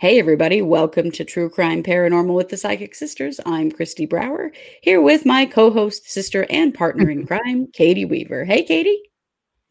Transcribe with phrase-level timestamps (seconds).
[0.00, 3.38] Hey, everybody, welcome to True Crime Paranormal with the Psychic Sisters.
[3.44, 8.46] I'm Kristi Brower, here with my co host, sister, and partner in crime, Katie Weaver.
[8.46, 8.98] Hey, Katie.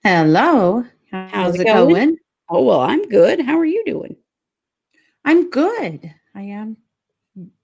[0.04, 0.86] Hello.
[1.10, 1.96] How's, How's it going?
[1.96, 2.18] going?
[2.48, 3.42] Oh, well, I'm good.
[3.42, 4.18] How are you doing?
[5.26, 6.14] I'm good.
[6.36, 6.78] I am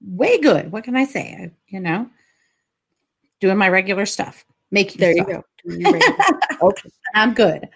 [0.01, 0.71] way good.
[0.71, 1.37] What can I say?
[1.39, 2.09] I, you know,
[3.41, 4.43] doing my regular stuff.
[4.71, 5.27] Making there stuff.
[5.67, 6.07] you go.
[6.69, 6.89] okay.
[7.13, 7.69] I'm good.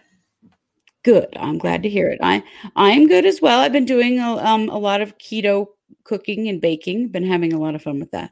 [1.04, 1.30] Good.
[1.38, 2.20] I'm glad to hear it.
[2.22, 2.44] I
[2.76, 3.62] I am good as well.
[3.62, 5.68] I've been doing a, um, a lot of keto
[6.04, 7.10] cooking and baking.
[7.10, 8.32] Been having a lot of fun with that.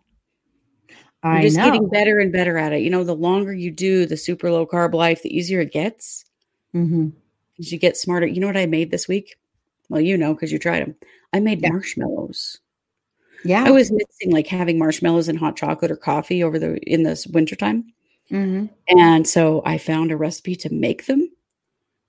[1.23, 1.66] I'm just know.
[1.66, 2.81] getting better and better at it.
[2.81, 6.25] You know, the longer you do the super low carb life, the easier it gets.
[6.75, 7.09] Mm-hmm.
[7.59, 8.27] As you get smarter.
[8.27, 9.36] You know what I made this week?
[9.89, 10.95] Well, you know because you tried them.
[11.34, 11.70] I made yeah.
[11.70, 12.59] marshmallows.
[13.44, 17.03] Yeah, I was missing like having marshmallows and hot chocolate or coffee over the in
[17.03, 17.86] this wintertime.
[18.31, 18.66] Mm-hmm.
[18.99, 21.30] And so I found a recipe to make them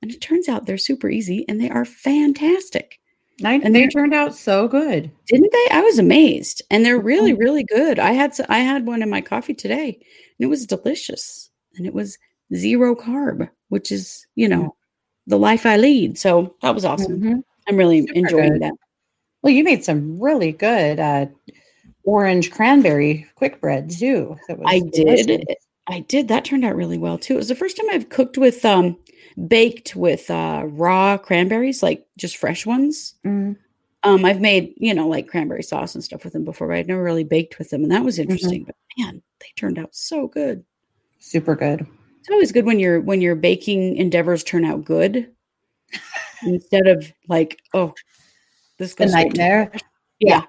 [0.02, 2.98] and it turns out they're super easy and they are fantastic.
[3.44, 5.68] I, and they turned out so good, didn't they?
[5.70, 8.00] I was amazed, and they're really, really good.
[8.00, 11.94] I had I had one in my coffee today, and it was delicious, and it
[11.94, 12.18] was
[12.54, 14.74] zero carb, which is you know
[15.28, 16.18] the life I lead.
[16.18, 17.20] So that was awesome.
[17.20, 17.38] Mm-hmm.
[17.68, 18.62] I'm really super enjoying good.
[18.62, 18.74] that.
[19.42, 21.26] Well, you made some really good uh,
[22.02, 24.36] orange cranberry quick bread too.
[24.66, 25.26] I delicious.
[25.26, 25.44] did.
[25.86, 26.26] I did.
[26.26, 27.34] That turned out really well too.
[27.34, 28.98] It was the first time I've cooked with um
[29.46, 33.14] baked with uh, raw cranberries, like just fresh ones.
[33.24, 33.56] Mm.
[34.04, 36.88] Um, I've made, you know, like cranberry sauce and stuff with them before, but I'd
[36.88, 37.82] never really baked with them.
[37.82, 38.30] And that was mm-hmm.
[38.30, 38.60] interesting.
[38.62, 38.70] Mm-hmm.
[38.96, 40.64] But man, they turned out so good.
[41.18, 41.86] Super good.
[42.20, 45.30] It's always good when your when your baking endeavors turn out good.
[46.42, 47.94] instead of like, oh,
[48.78, 49.72] this goes a nightmare.
[50.20, 50.42] Yeah.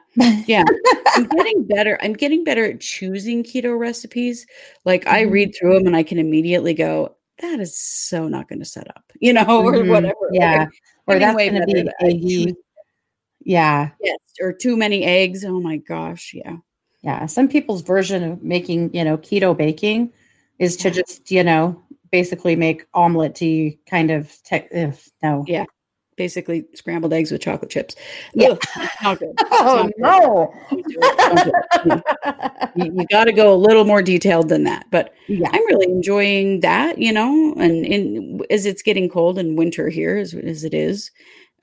[0.46, 0.64] Yeah.
[1.08, 1.98] I'm getting better.
[2.02, 4.46] I'm getting better at choosing keto recipes.
[4.86, 5.16] Like mm-hmm.
[5.16, 8.66] I read through them and I can immediately go, that is so not going to
[8.66, 9.68] set up, you know, mm-hmm.
[9.68, 10.16] or whatever.
[10.32, 10.68] Yeah.
[11.08, 12.56] Or, or that's going to be eggy.
[13.42, 13.90] Yeah.
[14.02, 14.18] Yes.
[14.42, 15.44] Or too many eggs.
[15.46, 16.34] Oh my gosh.
[16.34, 16.58] Yeah.
[17.02, 17.26] Yeah.
[17.26, 20.12] Some people's version of making, you know, keto baking
[20.60, 21.82] is to just, you know,
[22.12, 24.68] basically make omeletty kind of tech.
[24.72, 25.46] If, no.
[25.48, 25.66] Yeah
[26.20, 27.96] basically scrambled eggs with chocolate chips.
[28.34, 28.58] Yeah.
[29.06, 30.54] Ugh, oh, no.
[32.76, 34.86] you, you got to go a little more detailed than that.
[34.92, 35.48] But yeah.
[35.50, 40.18] I'm really enjoying that, you know, and in, as it's getting cold and winter here
[40.18, 41.10] as, as it is,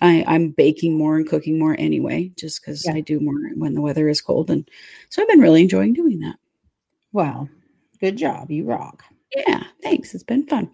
[0.00, 2.94] I, I'm baking more and cooking more anyway, just because yeah.
[2.94, 4.48] I do more when the weather is cold.
[4.50, 4.66] And
[5.10, 6.36] so I've been really enjoying doing that.
[7.12, 7.50] Wow.
[8.00, 8.50] Good job.
[8.50, 9.04] You rock.
[9.36, 9.64] Yeah.
[9.82, 10.14] Thanks.
[10.14, 10.70] It's been fun.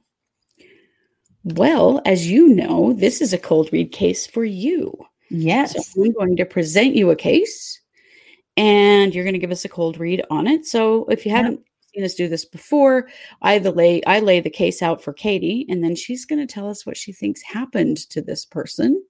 [1.45, 4.97] Well, as you know, this is a cold read case for you.
[5.29, 5.93] Yes.
[5.93, 7.81] So I'm going to present you a case
[8.57, 10.67] and you're going to give us a cold read on it.
[10.67, 11.61] So if you haven't
[11.95, 13.09] seen us do this before,
[13.41, 16.53] I the lay I lay the case out for Katie and then she's going to
[16.53, 19.03] tell us what she thinks happened to this person.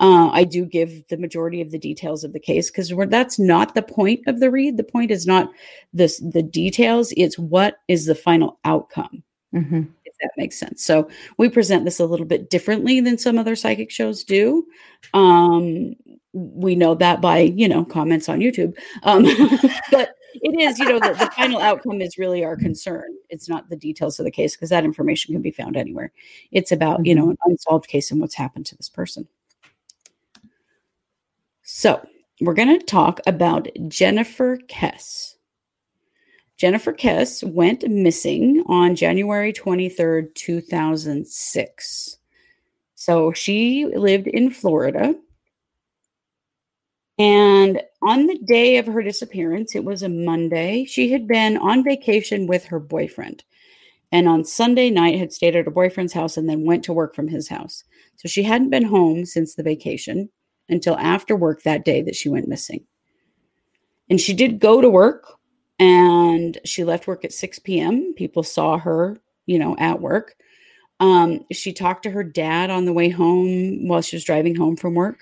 [0.00, 3.76] Uh, I do give the majority of the details of the case because that's not
[3.76, 4.76] the point of the read.
[4.76, 5.52] The point is not
[5.92, 9.22] this the details; it's what is the final outcome.
[9.54, 9.82] Mm-hmm
[10.20, 10.84] that makes sense.
[10.84, 11.08] So
[11.38, 14.66] we present this a little bit differently than some other psychic shows do.
[15.12, 15.94] Um,
[16.32, 19.22] we know that by you know comments on YouTube, um,
[19.90, 23.16] but it is you know the, the final outcome is really our concern.
[23.30, 26.12] It's not the details of the case because that information can be found anywhere.
[26.50, 29.28] It's about you know an unsolved case and what's happened to this person.
[31.62, 32.06] So
[32.40, 35.33] we're going to talk about Jennifer Kesse.
[36.56, 42.18] Jennifer Kesse went missing on January 23rd, 2006.
[42.94, 45.14] So she lived in Florida.
[47.18, 51.84] And on the day of her disappearance, it was a Monday, she had been on
[51.84, 53.44] vacation with her boyfriend.
[54.12, 57.14] And on Sunday night, had stayed at her boyfriend's house and then went to work
[57.16, 57.82] from his house.
[58.16, 60.28] So she hadn't been home since the vacation
[60.68, 62.84] until after work that day that she went missing.
[64.08, 65.26] And she did go to work
[65.78, 68.14] and she left work at 6 p.m.
[68.14, 70.34] People saw her, you know, at work.
[71.00, 74.76] Um, she talked to her dad on the way home while she was driving home
[74.76, 75.18] from work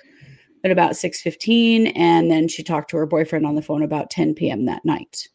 [0.64, 4.34] at about 6:15 and then she talked to her boyfriend on the phone about 10
[4.34, 4.66] p.m.
[4.66, 5.28] that night.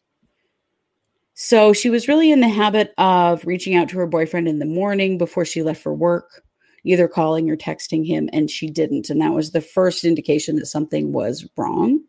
[1.34, 4.64] So she was really in the habit of reaching out to her boyfriend in the
[4.64, 6.42] morning before she left for work,
[6.84, 10.66] either calling or texting him and she didn't and that was the first indication that
[10.66, 12.00] something was wrong.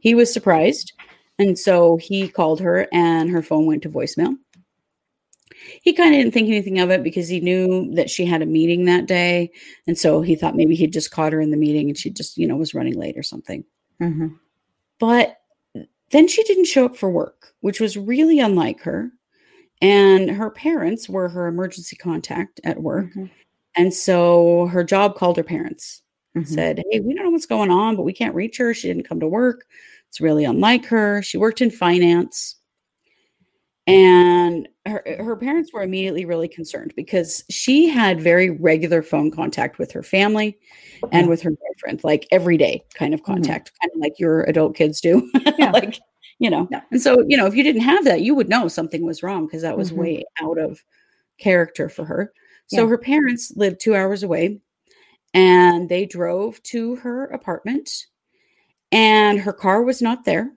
[0.00, 0.92] He was surprised
[1.38, 4.36] and so he called her and her phone went to voicemail.
[5.82, 8.46] He kind of didn't think anything of it because he knew that she had a
[8.46, 9.50] meeting that day.
[9.86, 12.36] And so he thought maybe he'd just caught her in the meeting and she just,
[12.36, 13.64] you know, was running late or something.
[14.00, 14.28] Mm-hmm.
[14.98, 15.38] But
[16.10, 19.10] then she didn't show up for work, which was really unlike her.
[19.82, 23.06] And her parents were her emergency contact at work.
[23.06, 23.26] Mm-hmm.
[23.76, 26.02] And so her job called her parents.
[26.36, 26.46] Mhm.
[26.46, 28.74] said, Hey, we don't know what's going on, but we can't reach her.
[28.74, 29.64] She didn't come to work.
[30.16, 31.20] It's really unlike her.
[31.20, 32.56] She worked in finance.
[33.86, 39.78] And her, her parents were immediately really concerned because she had very regular phone contact
[39.78, 40.56] with her family
[41.12, 43.26] and with her boyfriend, like every day kind of Mhm.
[43.26, 45.30] contact, kind of like your adult kids do.
[45.58, 45.70] Yeah.
[45.72, 45.98] like,
[46.38, 46.80] you know, Yeah.
[46.90, 49.44] and so, you know, if you didn't have that, you would know something was wrong
[49.46, 49.96] because that was Mhm.
[49.96, 50.82] way out of
[51.38, 52.32] character for her.
[52.68, 52.88] So Yeah.
[52.88, 54.60] her parents lived two hours away
[55.34, 58.06] and they drove to her apartment
[58.96, 60.50] and her car was not there.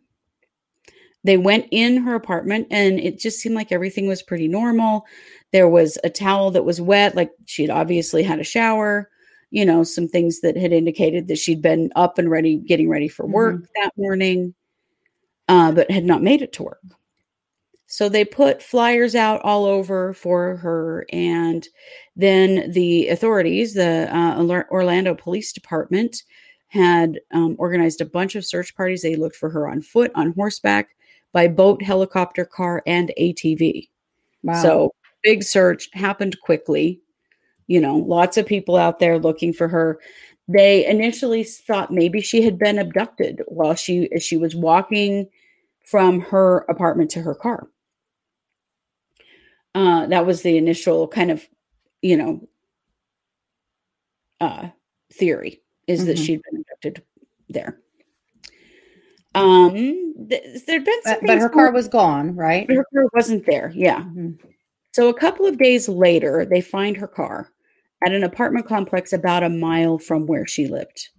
[1.26, 5.06] They went in her apartment and it just seemed like everything was pretty normal.
[5.52, 9.10] There was a towel that was wet, like she'd obviously had a shower,
[9.52, 13.10] you know, some things that had indicated that she'd been up and ready, getting ready
[13.10, 14.54] for work that morning,
[15.50, 16.80] uh, but had not made it to work.
[17.88, 21.06] So they put flyers out all over for her.
[21.12, 21.68] And
[22.16, 26.24] then the authorities, the uh, Orlando Police Department,
[26.70, 29.02] had um, organized a bunch of search parties.
[29.02, 30.90] They looked for her on foot, on horseback,
[31.34, 33.90] by boat, helicopter, car, and ATV.
[34.44, 34.62] Wow.
[34.62, 34.94] So
[35.24, 37.02] big search happened quickly.
[37.68, 40.00] You know, lots of people out there looking for her.
[40.48, 45.28] They initially thought maybe she had been abducted while she as she was walking
[45.84, 47.68] from her apartment to her car.
[49.76, 51.48] Uh, that was the initial kind of,
[52.02, 52.48] you know,
[54.42, 54.70] uh,
[55.14, 56.26] theory is that Mhm.
[56.26, 56.59] she'd been
[57.50, 57.80] there.
[59.36, 59.74] Um,
[60.30, 62.70] th- there'd been some but, but her car was gone, right?
[62.70, 63.72] her car wasn't there.
[63.76, 64.02] Yeah.
[64.02, 64.40] Mhm.
[64.92, 67.52] So a couple of days later, they find her car
[68.04, 71.10] at an apartment complex about a mile from where she lived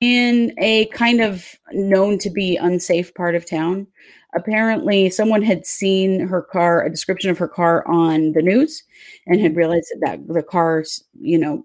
[0.00, 3.86] in a kind of known to be unsafe part of town.
[4.34, 8.82] Apparently, someone had seen her car, a description of her car on the news,
[9.26, 11.64] and had realized that, that the cars, you know,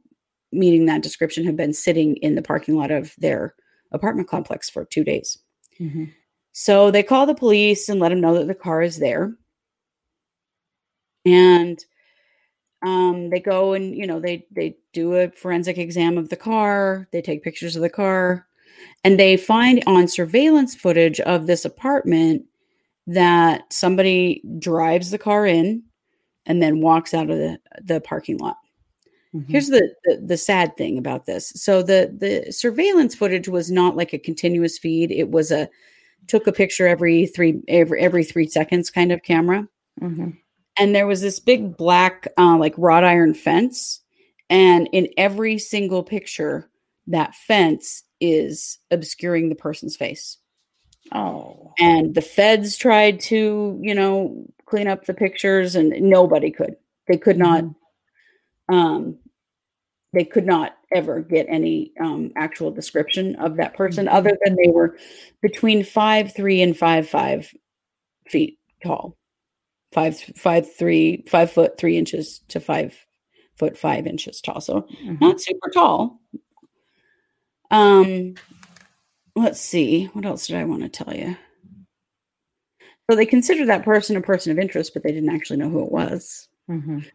[0.52, 3.56] meeting that description have been sitting in the parking lot of their
[3.92, 5.38] apartment complex for two days.
[5.80, 6.12] Mhm.
[6.54, 9.34] So they call the police and let them know that the car is there.
[11.26, 11.84] And
[12.84, 17.08] um, they go and you know they they do a forensic exam of the car.
[17.12, 18.48] They take pictures of the car,
[19.04, 22.46] and they find on surveillance footage of this apartment
[23.08, 25.84] that somebody drives the car in
[26.46, 28.58] and then walks out of the the parking lot.
[29.36, 29.46] Mhm.
[29.50, 31.50] Here's the, the the sad thing about this.
[31.56, 35.12] So the the surveillance footage was not like a continuous feed.
[35.12, 35.70] It was a
[36.28, 39.68] took a picture every three every every three seconds kind of camera.
[40.02, 40.38] Mhm.
[40.78, 44.02] And there was this big black uh, like wrought iron fence,
[44.50, 46.70] and in every single picture,
[47.08, 50.38] that fence is obscuring the person's face.
[51.14, 51.74] Oh.
[51.80, 56.76] And the feds tried to you know clean up the pictures, and nobody could.
[57.08, 57.76] They could not Mhm.
[58.72, 59.18] Um,
[60.14, 64.14] they could not ever get any um, actual description of that person Mhm.
[64.14, 64.98] other than they were
[65.42, 67.54] between five three and five five
[68.28, 69.16] feet tall
[69.94, 72.98] five five three five foot three inches to five
[73.56, 75.22] foot five inches tall so Mhm.
[75.22, 76.20] not super tall
[77.70, 78.34] um
[79.36, 81.36] let's see what else did i want to tell you
[83.10, 85.84] so they considered that person a person of interest but they didn't actually know who
[85.84, 87.06] it was Mhm.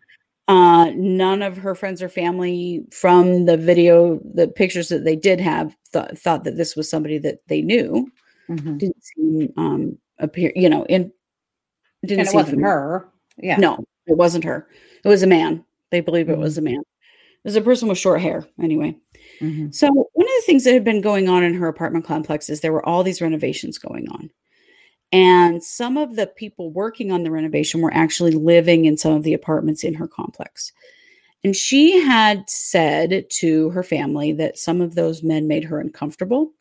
[0.49, 5.41] Uh, none of her friends or family from the video, the pictures that they did
[5.41, 8.11] have, th- thought that this was somebody that they knew.
[8.49, 8.79] Mhm.
[8.79, 11.13] Didn't seem um, appear, you know, in
[12.05, 12.73] didn't And it seem wasn't familiar.
[12.75, 13.09] her.
[13.39, 13.57] Yeah.
[13.57, 14.69] No, it wasn't her.
[15.05, 15.65] It was a man.
[15.91, 16.41] They believe it Mhm.
[16.43, 16.79] was a man.
[16.81, 18.45] It was a person with short hair.
[18.63, 18.97] Anyway,
[19.41, 19.75] Mhm.
[19.75, 22.61] so one of the things that had been going on in her apartment complex is
[22.61, 24.31] there were all these renovations going on.
[25.17, 29.23] And some of the people working on the renovation were actually living in some of
[29.23, 30.73] the apartments in her complex.
[31.43, 36.53] And she had said to her family that some of those men made her uncomfortable.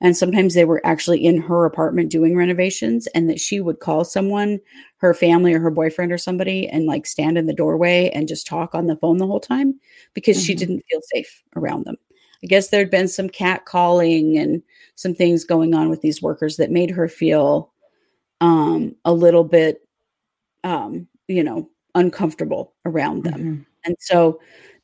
[0.00, 4.04] And sometimes they were actually in her apartment doing renovations, and that she would call
[4.04, 4.60] someone,
[4.98, 8.46] her family or her boyfriend or somebody, and like stand in the doorway and just
[8.46, 9.74] talk on the phone the whole time
[10.14, 10.58] because she Mhm.
[10.58, 11.96] didn't feel safe around them.
[12.42, 14.62] I guess there'd been some cat calling and
[14.94, 17.72] some things going on with these workers that made her feel
[18.40, 19.82] um, a little bit,
[20.64, 23.40] um, you know, uncomfortable around them.
[23.40, 23.66] Mhm.
[23.84, 24.40] And so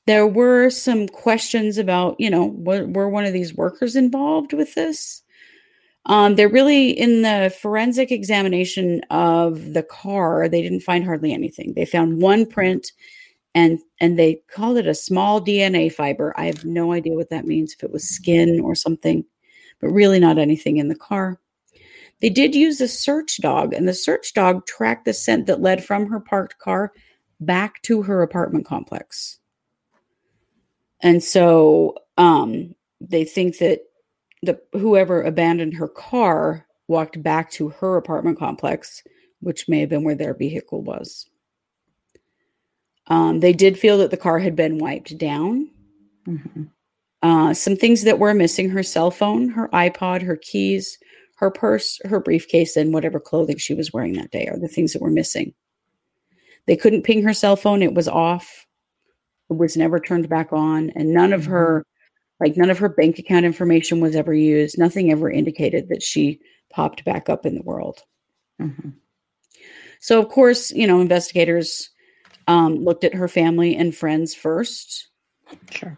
[0.06, 4.74] there were some questions about, you know, were, were one of these workers involved with
[4.74, 5.22] this?
[6.06, 10.48] Um, they're really in the forensic examination of the car.
[10.48, 11.72] They didn't find hardly anything.
[11.74, 12.92] They found one print,
[13.54, 16.34] and and they called it a small DNA fiber.
[16.36, 17.72] I have no idea what that means.
[17.72, 19.24] If it was skin or something,
[19.80, 21.40] but really not anything in the car.
[22.20, 25.84] They did use a search dog, and the search dog tracked the scent that led
[25.84, 26.92] from her parked car
[27.40, 29.38] back to her apartment complex.
[31.00, 33.80] And so Um, they think that
[34.42, 39.02] the whoever abandoned her car walked back to her apartment complex,
[39.40, 41.28] which may have been where their vehicle was.
[43.08, 45.70] Um, they did feel that the car had been wiped down.
[46.26, 46.64] Mm-hmm.
[47.22, 50.98] Uh, some things that were missing her cell phone, her iPod, her keys,
[51.36, 54.92] her purse, her briefcase, and whatever clothing she was wearing that day are the things
[54.92, 55.54] that were missing.
[56.66, 58.66] They couldn't ping her cell phone, it was off,
[59.50, 61.84] it was never turned back on, and none of her
[62.40, 64.78] like none of her bank account information was ever used.
[64.78, 68.00] Nothing ever indicated that she popped back up in the world.
[68.60, 68.90] Mm-hmm.
[70.00, 71.90] So, of course, you know, investigators
[72.46, 75.08] um, looked at her family and friends first.
[75.70, 75.96] Sure.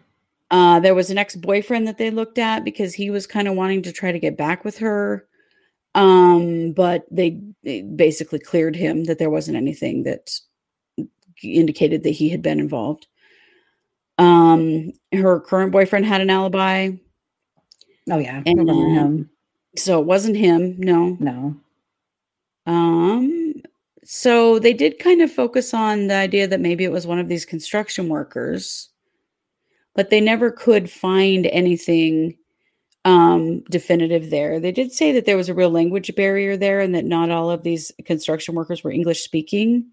[0.50, 3.55] Uh, there was an ex boyfriend that they looked at because he was kind of
[3.55, 5.26] wanting to try to get back with her.
[5.95, 10.38] Um, but they, they basically cleared him that there wasn't anything that
[11.43, 13.07] indicated that he had been involved.
[14.19, 16.93] Um, her current boyfriend had an alibi.
[18.11, 19.31] Oh yeah, And- him?
[19.76, 21.17] So it wasn't him, no.
[21.21, 21.57] No.
[22.67, 23.36] Um,
[24.06, 27.26] so they did kind of focus on the idea that maybe it was one of
[27.26, 28.88] these construction workers,
[29.96, 32.36] but they never could find anything
[33.04, 34.60] um definitive there.
[34.60, 37.50] They did say that there was a real language barrier there and that not all
[37.50, 39.90] of these construction workers were English speaking.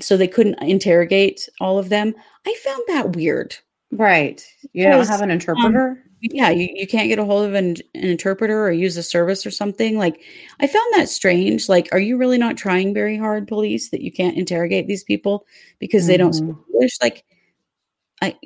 [0.00, 2.14] So they couldn't interrogate all of them.
[2.46, 3.56] I found that weird.
[3.90, 4.44] Right.
[4.72, 6.02] You don't have an interpreter.
[6.22, 9.44] Yeah you, you can't get a hold of an, an interpreter or use a service
[9.44, 10.20] or something like
[10.60, 14.12] i found that strange like are you really not trying very hard police that you
[14.12, 15.44] can't interrogate these people
[15.80, 16.64] because they don't speak Mhm.
[16.74, 17.24] english like
[18.22, 18.36] i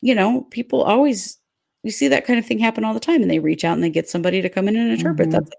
[0.00, 1.38] you know people always
[1.82, 3.82] you see that kind of thing happen all the time and they reach out and
[3.84, 5.32] they get somebody to come in and interpret Mhm.
[5.32, 5.50] that's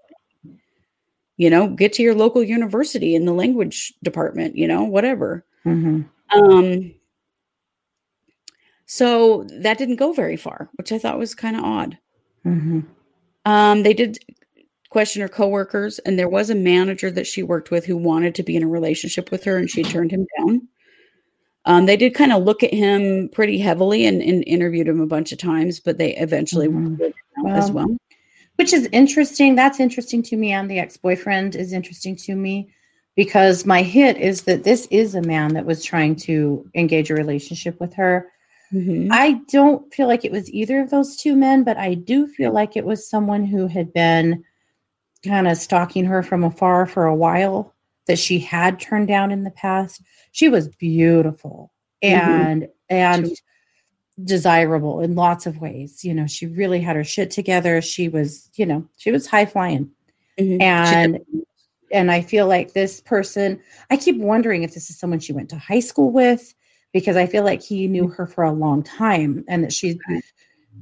[1.36, 6.04] you know get to your local university in the language department you know whatever Mhm.
[6.32, 6.94] um
[8.92, 11.96] so that didn't go very far which i thought was kind of odd
[12.44, 12.84] Mhm.
[13.44, 14.18] um, they did
[14.88, 18.42] question her coworkers, and there was a manager that she worked with who wanted to
[18.42, 20.66] be in a relationship with her, and she turned him down.
[21.64, 25.06] Um, they did kind of look at him pretty heavily and, and interviewed him a
[25.06, 26.98] bunch of times, but they eventually Mhm.
[26.98, 27.12] him
[27.46, 27.96] out as Well, well.
[28.56, 29.54] Which is interesting.
[29.54, 30.50] That's interesting to me.
[30.50, 32.70] And the ex boyfriend is interesting to me
[33.14, 37.14] because my hit is that this is a man that was trying to engage a
[37.14, 38.26] relationship with her.
[38.72, 39.08] Mhm.
[39.10, 42.52] I don't feel like it was either of those two men, but I do feel
[42.52, 44.44] like it was someone who had been
[45.24, 47.74] kind of stalking her from afar for a while
[48.06, 50.02] that she had turned down in the past.
[50.32, 51.72] She was beautiful
[52.02, 53.36] and and She-
[54.24, 56.04] desirable in lots of ways.
[56.04, 57.80] You know, she really had her shit together.
[57.80, 59.90] She was, you know, she was high flying.
[60.38, 60.60] Mhm.
[60.62, 61.20] And
[61.92, 63.58] and I feel like this person,
[63.90, 66.54] I keep wondering if this is someone she went to high school with
[66.92, 69.98] because I feel like he knew her for a long time and that she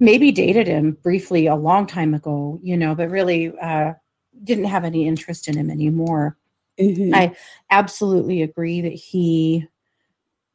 [0.00, 3.95] maybe dated him briefly a long time ago, you know, but really uh,
[4.45, 6.37] didn't have any interest in him anymore.
[6.79, 7.15] Mhm.
[7.15, 7.37] I
[7.71, 9.67] absolutely agree that he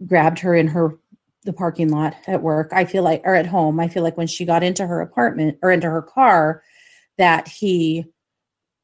[0.05, 0.97] grabbed her in her
[1.43, 2.69] the parking lot at work.
[2.71, 3.79] I feel like or at home.
[3.79, 6.63] I feel like when she got into her apartment or into her car
[7.17, 8.05] that he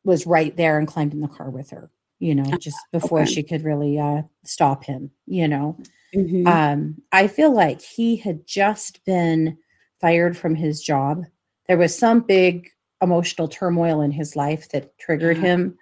[0.03, 3.31] was right there and climbed in the car with her, you know, just before okay.
[3.31, 5.77] she could really uh stop him, you know.
[6.15, 6.47] Mhm.
[6.47, 9.57] Um I feel like he had just been
[10.01, 11.23] fired from his job.
[11.67, 12.69] There was some big
[13.01, 15.43] emotional turmoil in his life that triggered Yeah.
[15.43, 15.77] him.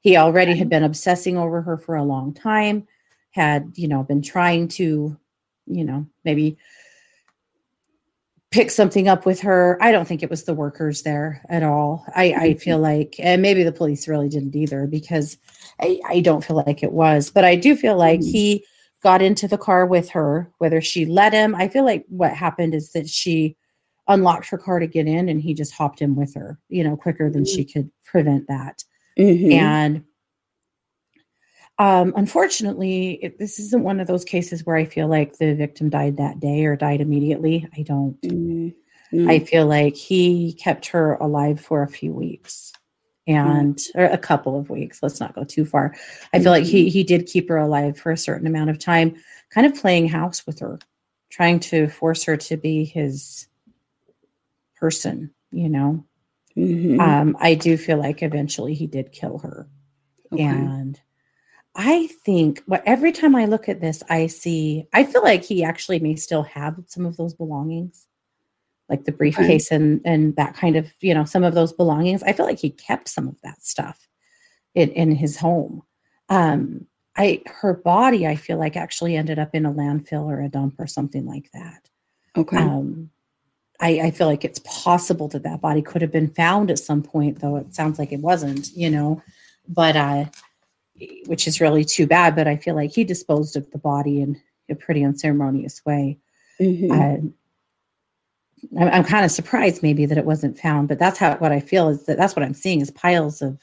[0.00, 2.86] He already had been obsessing over her for a long time,
[3.30, 5.16] had, you know, been trying to,
[5.66, 6.56] you know, maybe
[8.50, 9.78] pick something up with her.
[9.80, 12.04] I don't think it was the workers there at all.
[12.14, 15.38] I, I feel like, and maybe the police really didn't either because
[15.80, 18.30] I, I don't feel like it was, but I do feel like Mhm.
[18.30, 18.64] he
[19.02, 21.54] got into the car with her, whether she let him.
[21.54, 23.56] I feel like what happened is that she
[24.08, 26.96] unlocked her car to get in and he just hopped in with her, you know,
[26.96, 28.84] quicker than she could prevent that.
[29.18, 29.52] Mhm.
[29.52, 30.04] And
[31.78, 35.88] um, unfortunately, it, this isn't one of those cases where I feel like the victim
[35.88, 37.68] died that day or died immediately.
[37.76, 38.20] I don't.
[38.22, 38.74] Mhm.
[39.12, 39.30] Mhm.
[39.30, 42.72] I feel like he kept her alive for a few weeks
[43.26, 45.02] and or a couple of weeks.
[45.02, 45.94] Let's not go too far.
[46.32, 49.16] I feel like he he did keep her alive for a certain amount of time,
[49.50, 50.78] kind of playing house with her,
[51.30, 53.46] trying to force her to be his
[54.76, 56.04] person, you know.
[56.56, 57.00] Mhm.
[57.00, 59.68] Um, I do feel like eventually he did kill her.
[60.32, 60.42] Okay.
[60.42, 61.00] And
[61.74, 65.64] I think what every time I look at this, I see, I feel like he
[65.64, 68.06] actually may still have some of those belongings,
[68.88, 72.22] like the briefcase and and that kind of, you know, some of those belongings.
[72.22, 74.08] I feel like he kept some of that stuff
[74.74, 75.82] in, in his home.
[76.28, 76.86] Um,
[77.16, 80.76] I her body, I feel like actually ended up in a landfill or a dump
[80.78, 81.88] or something like that.
[82.36, 82.56] Okay.
[82.56, 83.10] Um,
[83.80, 87.02] I, I feel like it's possible that that body could have been found at some
[87.02, 89.22] point, though it sounds like it wasn't, you know.
[89.68, 90.24] But uh,
[91.26, 92.36] which is really too bad.
[92.36, 96.18] But I feel like he disposed of the body in a pretty unceremonious way.
[96.60, 96.92] Mm-hmm.
[96.92, 97.30] Uh,
[98.78, 101.60] I'm, I'm kind of surprised maybe that it wasn't found, but that's how what I
[101.60, 103.58] feel is that that's what I'm seeing is piles of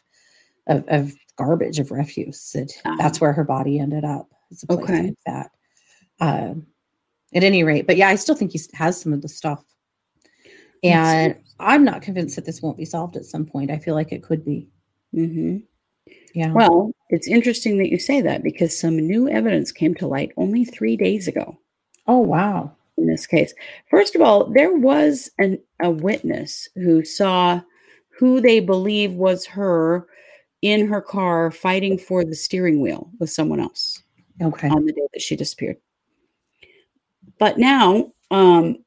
[0.68, 2.52] of, of garbage of refuse.
[2.52, 2.96] That uh-huh.
[2.98, 4.30] that's where her body ended up.
[4.52, 5.04] It's a place okay.
[5.04, 5.52] like that.
[6.22, 6.68] Um,
[7.34, 9.64] at any rate, but yeah, I still think he has some of the stuff
[10.84, 13.72] and I'm not convinced that this won't be solved at some point.
[13.72, 14.70] I feel like it could be.
[15.14, 15.58] Mm-hmm.
[16.34, 16.52] Yeah.
[16.52, 20.64] Well, it's interesting that you say that because some new evidence came to light only
[20.64, 21.58] three days ago.
[22.08, 22.76] Oh, wow.
[23.00, 23.54] In this case,
[23.90, 27.62] first of all, there was an, a witness who saw
[28.18, 30.06] who they believe was her
[30.62, 34.04] in her car fighting for the steering wheel with someone else.
[34.42, 34.68] Okay.
[34.68, 35.78] On the day that she disappeared.
[37.40, 38.84] But now, um,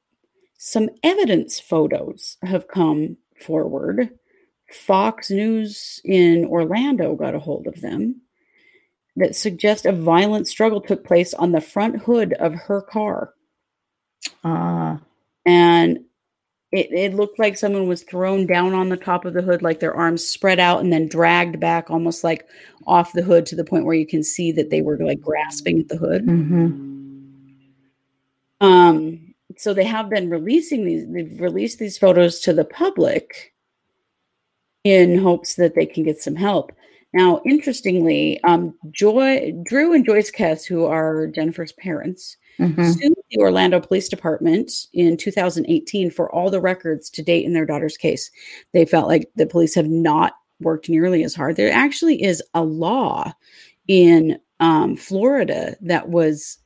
[0.59, 4.11] some evidence photos have come forward.
[4.71, 8.21] Fox News in Orlando got a hold of them
[9.17, 13.35] that suggest a violent struggle took place on the front hood of her car.
[14.45, 14.97] Uh,
[15.47, 15.99] and
[16.71, 19.81] it, it looked like someone was thrown down on the top of the hood, like
[19.81, 22.47] their arms spread out and then dragged back almost like
[22.87, 25.81] off the hood to the point where you can see that they were like grasping
[25.81, 26.27] at the hood.
[26.27, 26.89] Mm-hmm.
[28.61, 33.55] Um, so they have been releasing these they've released these photos to the public
[34.85, 36.73] in hopes that they can get some help
[37.13, 42.91] now interestingly um, joy drew and joyce kesse who are jennifer's parents mm-hmm.
[42.91, 47.67] sued the orlando police department in 2018 for all the records to date in their
[47.67, 48.31] daughter's case
[48.73, 52.63] they felt like the police have not worked nearly as hard there actually is a
[52.63, 53.33] law
[53.89, 56.59] in um, florida that was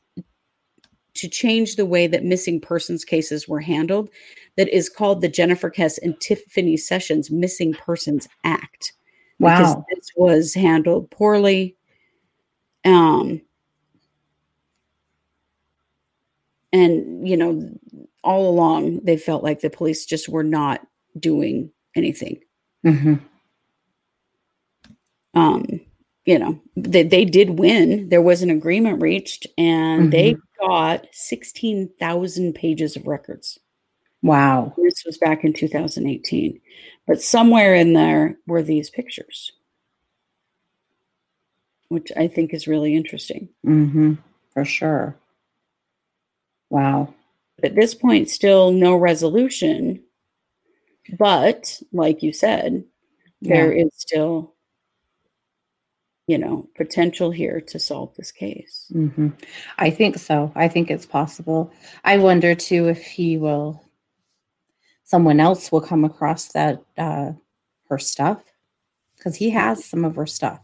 [1.15, 4.11] to change the way that missing persons cases were handled
[4.57, 8.93] that is called the Jennifer Kesse and Tiffany Sessions Missing Persons Act.
[9.39, 9.59] Wow.
[9.59, 11.77] Because this was handled poorly.
[12.85, 13.43] Um,
[16.77, 17.71] and, you know,
[18.23, 20.87] all along they felt like the police just were not
[21.19, 22.41] doing anything.
[22.85, 23.15] Mm-hmm.
[25.35, 25.81] Um,
[26.25, 28.09] you know, they, they did win.
[28.09, 30.11] There was an agreement reached, and mm-hmm.
[30.11, 33.59] they got 16,000 pages of records.
[34.23, 34.75] Wow.
[34.77, 36.61] This was back in 2018.
[37.07, 39.53] But somewhere in there were these pictures,
[41.89, 43.49] which I think is really interesting.
[43.65, 44.15] Mm-hmm.
[44.53, 45.17] For sure.
[46.71, 47.15] Wow.
[47.63, 50.03] At this point, still no resolution.
[51.19, 52.85] But like you said,
[53.41, 53.85] there yeah.
[53.85, 54.57] is still
[56.27, 58.91] you know, potential here to solve this case.
[58.93, 59.29] Mm-hmm.
[59.79, 60.53] I think so.
[60.57, 61.73] I think it's possible.
[62.05, 63.83] I wonder too if he will,
[65.05, 67.33] someone else will come across that uh,
[67.89, 68.43] her stuff
[69.17, 70.61] because he has some of her stuff,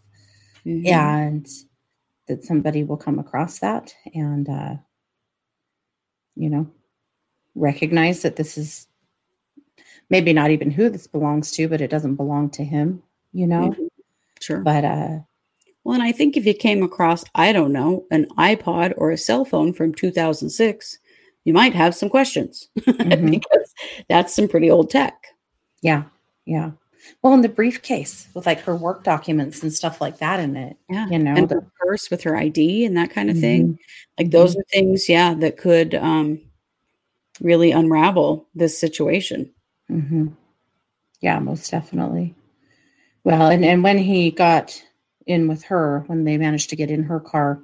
[0.67, 0.87] mm-hmm.
[0.87, 1.49] and
[2.27, 4.75] that somebody will come across that and, uh,
[6.37, 6.71] you know,
[7.55, 8.87] recognize that this is
[10.11, 13.03] maybe not even who this belongs to, but it doesn't belong to him.
[13.33, 13.71] You know.
[13.71, 13.87] Mm-hmm.
[14.41, 14.61] Sure.
[14.61, 15.19] But uh
[15.85, 19.19] well, and I think if you came across, I don't know, an iPod or a
[19.19, 20.99] cell phone from 2006,
[21.45, 23.31] you might have some questions mm-hmm.
[23.31, 23.75] because
[24.09, 25.27] that's some pretty old tech.
[25.83, 26.05] Yeah.
[26.45, 26.73] Yeah.
[27.23, 30.77] Well, in the briefcase with like her work documents and stuff like that in it.
[30.89, 31.09] Yeah.
[31.09, 33.43] You know, and the purse with her ID and that kind of mm-hmm.
[33.43, 33.79] thing.
[34.19, 34.61] Like those mm-hmm.
[34.61, 36.41] are things, yeah, that could um,
[37.41, 39.51] really unravel this situation.
[39.91, 40.29] Mm-hmm.
[41.21, 42.35] Yeah, most definitely.
[43.25, 44.83] Well, and, and when he got
[45.27, 47.63] in with her when they managed to get in her car.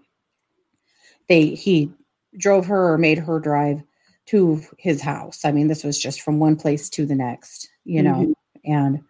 [1.29, 1.93] They he
[2.37, 3.83] drove her or made her drive
[4.27, 5.45] to his house.
[5.45, 8.73] I mean, this was just from one place to the next, you know, mm-hmm.
[8.73, 9.05] and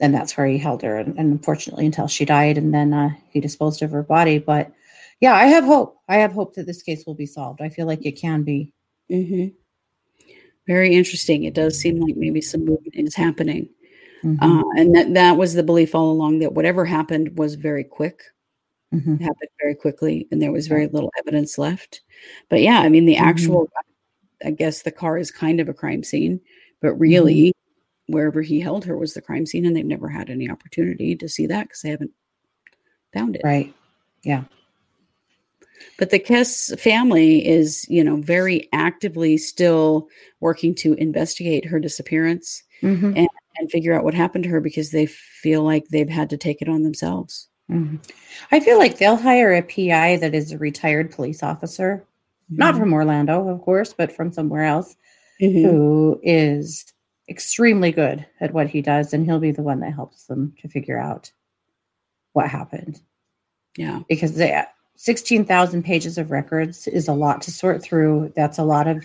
[0.00, 3.10] and that's where he held her, and, and, unfortunately, until she died, and then uh,
[3.30, 4.38] he disposed of her body.
[4.38, 4.70] But
[5.20, 5.98] yeah, I have hope.
[6.08, 7.60] I have hope that this case will be solved.
[7.60, 8.72] I feel like it can be.
[9.10, 9.54] Mm-hmm.
[10.66, 11.44] Very interesting.
[11.44, 13.68] It does seem like maybe some movement is happening.
[14.24, 14.42] Mm-hmm.
[14.42, 18.22] Uh, and that, that was the belief all along that whatever happened was very quick,
[18.92, 19.16] mm-hmm.
[19.16, 22.00] happened very quickly, and there was very little evidence left.
[22.48, 23.24] But yeah, I mean, the mm-hmm.
[23.24, 23.68] actual,
[24.44, 26.40] I guess the car is kind of a crime scene,
[26.82, 27.65] but really, mm-hmm.
[28.08, 31.28] Wherever he held her was the crime scene, and they've never had any opportunity to
[31.28, 32.12] see that because they haven't
[33.12, 33.42] found it.
[33.44, 33.74] Right.
[34.22, 34.44] Yeah.
[35.98, 40.08] But the Kesse family is, you know, very actively still
[40.40, 42.62] working to investigate her disappearance.
[42.82, 43.12] Mm-hmm.
[43.16, 46.36] And and figure out what happened to her because they feel like they've had to
[46.36, 47.48] take it on themselves.
[47.70, 47.96] Mm-hmm.
[48.52, 52.04] I feel like they'll hire a PI that is a retired police officer,
[52.50, 52.56] mm-hmm.
[52.58, 54.94] not from Orlando, of course, but from somewhere else,
[55.40, 55.62] mm-hmm.
[55.62, 56.92] who is
[57.28, 60.68] extremely good at what he does, and he'll be the one that helps them to
[60.68, 61.30] figure out
[62.32, 63.00] what happened.
[63.76, 64.00] Yeah.
[64.08, 64.62] Because they,
[64.96, 68.32] 16,000 pages of records is a lot to sort through.
[68.34, 69.04] That's a lot of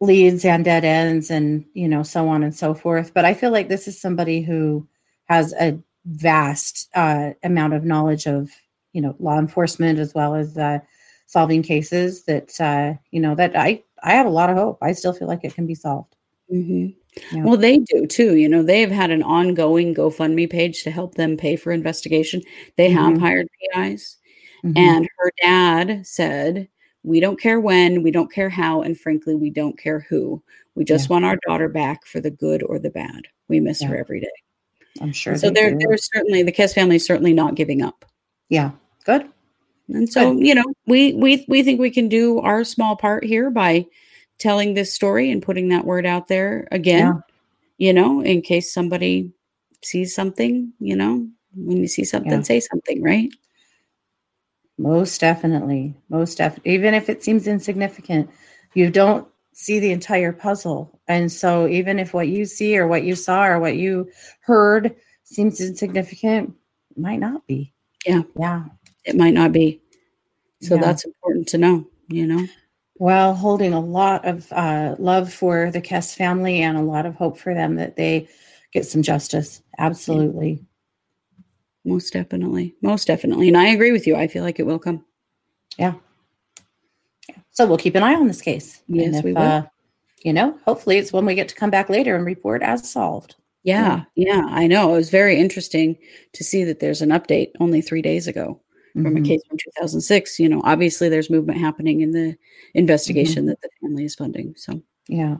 [0.00, 3.12] leads and dead ends and, you know, so on and so forth.
[3.12, 4.86] But I feel like this is somebody who
[5.26, 8.50] has a vast uh, amount of knowledge of,
[8.92, 10.78] you know, law enforcement as well as uh,
[11.26, 14.78] solving cases that, uh, you know, that I, I have a lot of hope.
[14.80, 16.16] I still feel like it can be solved.
[16.52, 16.88] Mm-hmm.
[17.36, 17.44] Yeah.
[17.44, 18.36] Well, they do too.
[18.36, 22.42] You know, they have had an ongoing GoFundMe page to help them pay for investigation.
[22.76, 22.98] They mm-hmm.
[22.98, 24.16] have hired PIs.
[24.64, 24.76] Mm-hmm.
[24.76, 26.68] And her dad said,
[27.02, 30.42] We don't care when, we don't care how, and frankly, we don't care who.
[30.74, 31.14] We just yeah.
[31.14, 33.22] want our daughter back for the good or the bad.
[33.48, 33.88] We miss yeah.
[33.88, 34.28] her every day.
[35.00, 35.36] I'm sure.
[35.36, 38.04] So they're, they're certainly, the Kesse family is certainly not giving up.
[38.48, 38.72] Yeah.
[39.04, 39.28] Good.
[39.88, 40.46] And so, good.
[40.46, 43.86] you know, we, we, we think we can do our small part here by
[44.40, 47.20] telling this story and putting that word out there again, yeah.
[47.86, 49.30] you know, in case somebody
[49.82, 52.42] sees something, you know, when you see something, yeah.
[52.42, 53.30] say something, right?
[54.78, 55.94] Most definitely.
[56.08, 56.72] Most definitely.
[56.72, 58.30] Even if it seems insignificant,
[58.74, 60.98] you don't see the entire puzzle.
[61.06, 64.96] And so, even if what you see or what you saw or what you heard
[65.24, 66.54] seems insignificant,
[66.90, 67.74] it might not be.
[68.06, 68.22] Yeah.
[68.38, 68.64] Yeah.
[69.04, 69.82] It might not be.
[70.62, 70.80] So, yeah.
[70.80, 72.46] that's important to know, you know?
[73.00, 77.14] Well, holding a lot of uh, love for the Kesse family and a lot of
[77.14, 78.28] hope for them that they
[78.74, 79.62] get some justice.
[79.78, 80.62] Absolutely.
[81.82, 82.74] Most definitely.
[82.82, 83.48] Most definitely.
[83.48, 84.16] And I agree with you.
[84.16, 85.02] I feel like it will come.
[85.78, 85.94] Yeah.
[87.52, 88.82] So we'll keep an eye on this case.
[88.86, 89.40] Yes, if, we will.
[89.40, 89.62] Uh,
[90.22, 93.34] you know, hopefully it's when we get to come back later and report as solved.
[93.62, 94.92] Yeah, yeah, yeah, I know.
[94.92, 95.96] It was very interesting
[96.34, 98.60] to see that there's an update only three days ago
[98.90, 99.04] mm-hmm.
[99.04, 99.24] from a mm-hmm.
[99.24, 100.38] case from 2006.
[100.38, 102.36] You know, obviously there's movement happening in the
[102.74, 103.48] investigation mm-hmm.
[103.48, 104.54] that the family is funding.
[104.56, 105.36] So, yeah.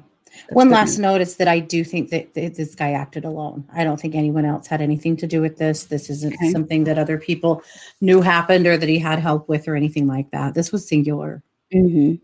[0.50, 3.64] One last note is that I do think that, this guy acted alone.
[3.72, 5.84] I don't think anyone else had anything to do with this.
[5.84, 6.50] This isn't okay.
[6.50, 7.62] something that other people
[8.00, 10.54] knew happened or that he had help with or anything like that.
[10.54, 11.42] This was singular.
[11.74, 12.14] Mm-hmm.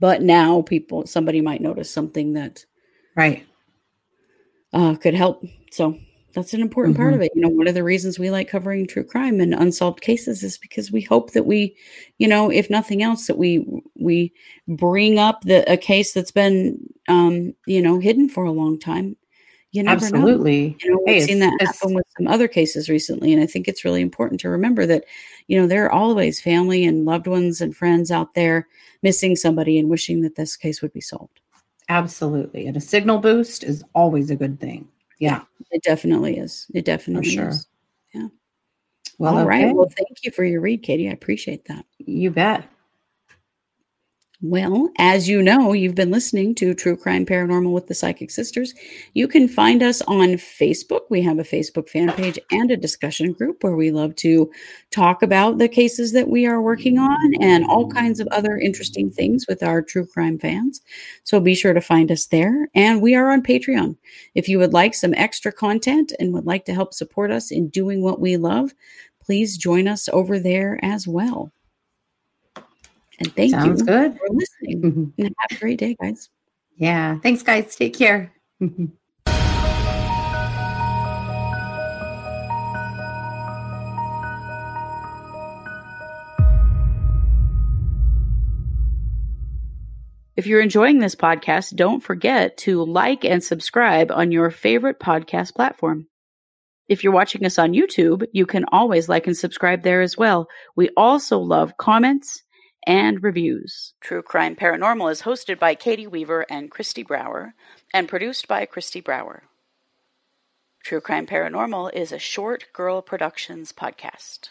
[0.00, 2.64] But now people, somebody might notice something that,
[3.16, 3.44] right,
[4.72, 5.44] uh, could help.
[5.70, 5.98] So
[6.34, 7.02] that's an important mm-hmm.
[7.04, 7.32] part of it.
[7.34, 10.58] You know, one of the reasons we like covering true crime and unsolved cases is
[10.58, 11.76] because we hope that we,
[12.18, 14.32] you know, if nothing else, that we we
[14.66, 19.16] bring up the a case that's been, um, you know, hidden for a long time.
[19.72, 20.70] You never Absolutely.
[20.70, 20.76] know.
[20.80, 23.68] You know, we've hey, seen that happen with some other cases recently, and I think
[23.68, 25.04] it's really important to remember that,
[25.46, 28.66] you know, there are always family and loved ones and friends out there
[29.02, 31.40] missing somebody and wishing that this case would be solved.
[31.90, 34.88] Absolutely, and a signal boost is always a good thing.
[35.18, 36.66] Yeah, it definitely is.
[36.74, 37.48] It definitely sure.
[37.48, 37.66] is.
[38.14, 38.28] Yeah.
[39.18, 39.64] Well, all okay.
[39.64, 39.74] right.
[39.74, 41.08] Well, thank you for your read, Katie.
[41.08, 41.84] I appreciate that.
[41.98, 42.70] You bet.
[44.40, 48.72] Well, as you know, you've been listening to True Crime Paranormal with the Psychic Sisters.
[49.12, 51.00] You can find us on Facebook.
[51.10, 54.48] We have a Facebook fan page and a discussion group where we love to
[54.92, 59.10] talk about the cases that we are working on and all kinds of other interesting
[59.10, 60.82] things with our true crime fans.
[61.24, 62.68] So be sure to find us there.
[62.76, 63.96] And we are on Patreon.
[64.36, 67.70] If you would like some extra content and would like to help support us in
[67.70, 68.72] doing what we love,
[69.20, 71.52] please join us over there as well.
[73.18, 74.16] And thank Sounds you good.
[74.18, 74.82] for listening.
[74.82, 75.22] Mm-hmm.
[75.22, 76.30] And have a great day, guys.
[76.76, 77.18] Yeah.
[77.18, 77.74] Thanks, guys.
[77.74, 78.32] Take care.
[90.36, 95.56] If you're enjoying this podcast, don't forget to like and subscribe on your favorite podcast
[95.56, 96.06] platform.
[96.86, 100.46] If you're watching us on YouTube, you can always like and subscribe there as well.
[100.76, 102.44] We also love comments
[102.86, 103.94] and reviews.
[104.00, 107.54] True Crime Paranormal is hosted by Katie Weaver and Kristi Brower
[107.92, 109.44] and produced by Kristi Brower.
[110.82, 114.50] True Crime Paranormal is a Short Girl Productions podcast.